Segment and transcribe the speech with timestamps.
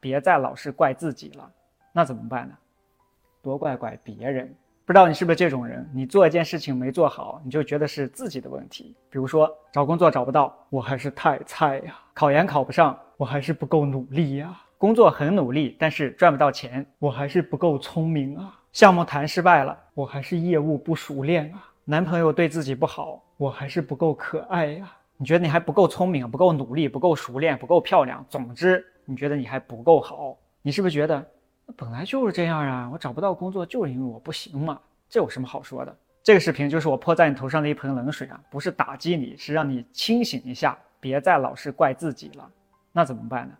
[0.00, 1.48] 别再老是怪自己了。
[1.92, 2.54] 那怎么办呢？
[3.42, 4.52] 多怪怪别人。
[4.86, 5.88] 不知道你是不是这种人？
[5.94, 8.96] 你做一件事情没做好，你就觉得是自己的问题。
[9.08, 24.90] 比如说找工作找不到，我还是太菜呀；考研考不上，我还是不够努力呀；工作很努力，但是赚不到钱，我还是不够聪明啊；项目谈失败了，我还是业务不熟练啊；男朋友对自己不好，我还是不够可爱呀。
[25.16, 30.38] 你觉得你还不够聪明，不够努力，不够熟练，不够漂亮，总之你觉得你还不够好。
[30.62, 31.26] 你是不是觉得？
[31.76, 35.96] 本来就是这样啊，我找不到工作就是因为我不行嘛，这有什么好说的？
[36.22, 42.48] 这个视频就是我泼在你头上的一盆冷水啊，不是打击你，是让你清醒一下，别再老是怪自己了。
[42.92, 43.54] 那怎么办呢？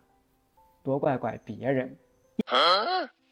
[0.83, 1.95] 多怪怪别人，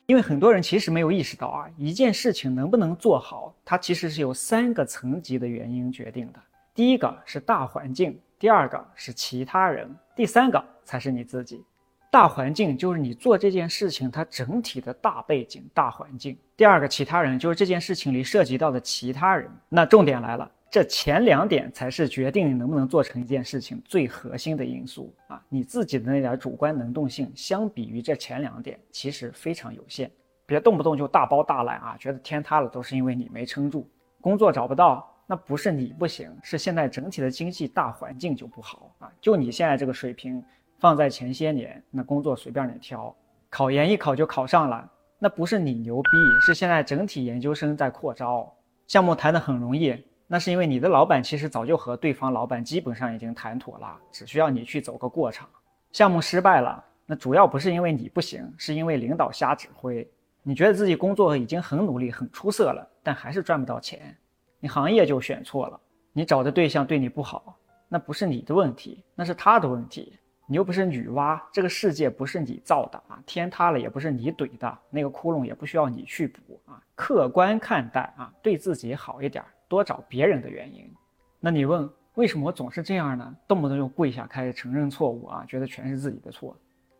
[0.05, 6.39] 因为很多人其实没有意识到啊，一件事情能不能做好，它其实是由三个层级的原因决定的。
[6.73, 11.63] 第一个是大环境，第二个是其他人，第三个才是你自己。
[12.11, 16.35] 大环境就是你做这件事情它整体的大背景、大环境。
[16.57, 19.47] 第二个，其他人就是这件事情里涉及到的其他人。
[19.69, 25.39] 那重点来了，这前两点才是决定你能不能做成一件事情最核心的因素啊！
[25.49, 30.09] 你自己的那点主观能动性，相比于这前两点，其实非常有限。
[30.47, 33.87] 别动不动就大包大揽啊，觉得天塌了都是因为你没撑住，
[34.19, 39.11] 工作找不到，那不是你不行，是现在整体的经济大环境就不好啊！
[39.21, 40.43] 就你现在这个水平。
[40.79, 43.13] 放在前些年，那工作随便你挑，
[43.49, 46.09] 考研一考就考上了，那不是你牛逼，
[46.41, 48.51] 是现在整体研究生在扩招，
[48.87, 55.47] 项目谈得很容易，那是因为你的老板其实早就和对方老板基本上已经谈妥了，只需要你去走个过场。
[55.91, 60.09] 项目失败了，那主要不是因为你不行，是因为领导瞎指挥。
[60.43, 64.15] 你觉得自己工作已经很努力、很出色了，但还是赚不到钱，
[64.59, 65.77] 你行业就选错了，
[66.13, 67.57] 你找的对象对你不好，
[67.89, 70.13] 那不是你的问题，那是他的问题。
[70.51, 76.81] 你又不是女娲，这个世界不是你造的啊，天塌了也不是你怼的，那个窟窿也不需要你去补啊。
[76.95, 80.91] 客观看待啊，对自己好一点，多找别人的原因。
[81.39, 83.35] 那你问为什么我总是这样呢？
[83.47, 86.57] 动不动就跪下开始承认错误啊，觉得全是自己的错，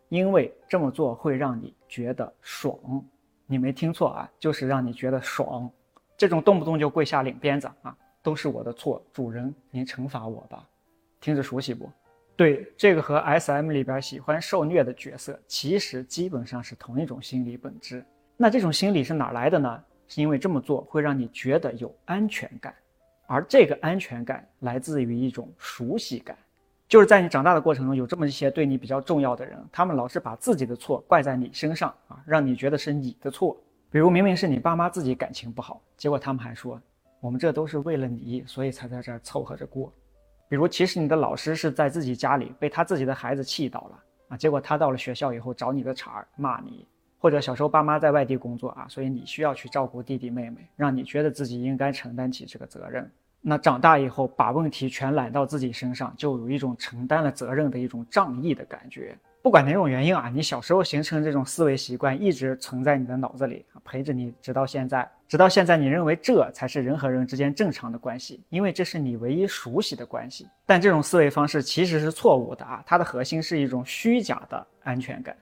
[0.09, 2.77] 因为这么做会让你觉得爽。
[3.47, 5.67] 你没听错啊，就是让你觉得爽。
[6.15, 10.63] 这种动不动就跪下领鞭子啊，都是我的错，主人您惩罚我吧，
[11.19, 11.89] 听着熟悉不？
[12.39, 18.01] 对，这个和 S M 里边喜欢受虐的角色，其实基本上是同一种心理本质。
[18.37, 19.83] 那这种心理是哪来的呢？
[20.07, 22.73] 是因为这么做会让你觉得有安全感，
[23.27, 26.33] 而这个安全感来自于一种熟悉感，
[26.87, 33.61] 就是在你长大的过程中，有这么一些对你比较重要的人，他们老是把自己的错怪在你身上啊，让你觉得是你的错。
[33.91, 36.81] 比如明明是你爸妈自己感情不好，结果他们还说
[37.19, 39.91] 我们这都是为了你，所以才在这儿凑合着过。
[40.49, 46.87] 比如，其实你的老师是在自己家里被他自己的孩子气到了啊，结果他到了学校以后找你的茬儿骂你，
[47.19, 53.09] 或者小时候爸妈在外地工作啊，所以你需要去照顾弟弟妹妹，让你觉得自己应该承担起这个责任。
[53.41, 59.15] 那长大以后把问题全揽到自己身上，就有一种承担了责任的一种仗义的感觉。
[59.41, 65.09] 不管哪种原因啊，你小时候形成这种思维习惯一直存在你的脑子里，陪着你直到现在。
[65.29, 70.47] 直到现在，你认为这才是人和人之间正常的关系，因为这是你唯一熟悉的关系。
[70.65, 75.37] 但这种思维方式其实是错误的啊，它的核心是一种虚假的安全感。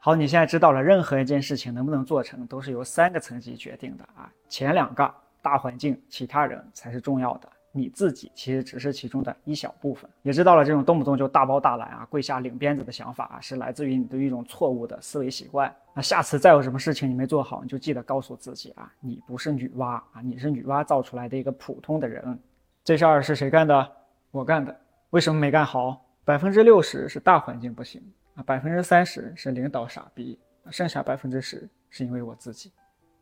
[0.00, 7.48] 好，你现在知道了，任何一件事情能不能做成，都是由三个层级决定的啊，前两个大环境、其他人才是重要的。
[7.72, 15.74] 你自己其实只是其中的一小部分，也知道了这种动不动就大包大揽啊、跪下领鞭子的想法啊，是来自于你的一种错误的思维习惯。
[15.94, 22.38] 那下次再有什么事情你没做好，你就记得告诉自己啊，你不是女娲啊，你是女娲造出来的一个普通的人。
[22.82, 23.92] 这事儿是谁干的？
[24.30, 24.76] 我干的。
[25.10, 26.04] 为什么没干好？
[26.24, 28.02] 百分之六十是大环境不行
[28.34, 30.38] 啊，百分之三十是领导傻逼，
[30.70, 32.72] 剩下百分之十是因为我自己。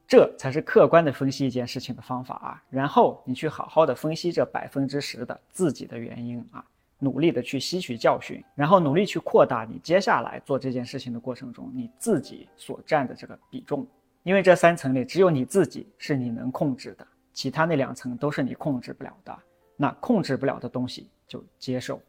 [0.08, 6.64] 这才是客观的分析一件事情的方法啊，然后你去好好的分析这百分之十的自己的原因啊，
[6.98, 13.86] 努力的去吸取教训，然后努力去扩大你接下来做这件事情的过程中你自己所占的这个比重，
[14.22, 19.38] 因为这三层里只有你自己是你能控制的，其他那两层都是你控制不了的。
[19.76, 22.00] 那控制不了的东西就接受，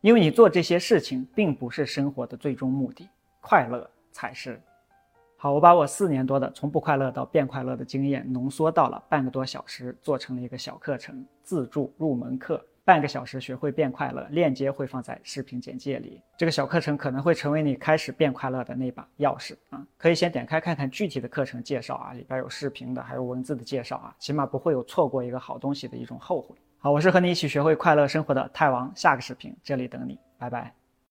[0.00, 3.06] 因为你做这些事情并不是生活的最终目的，
[3.42, 4.58] 快乐才是。
[5.42, 16.22] 好，我把我四年多的从不快乐到变快乐的经验浓缩到了半个多小时，做成了一个小课程，自助入门课，半个小时学会变快乐，链接会放在视频简介里。
[16.38, 19.84] 这个小课程可能会成为你开始变快乐的那把钥匙啊！
[19.98, 26.54] 可以先点开看看具体的课程介绍啊，里边有视频的，还有文字的介绍啊，起码不会有错过一个好东西的一种后悔。
[26.78, 30.72] 好，我是和你一起学会快乐生活的泰王，下个视频这里等你，拜拜。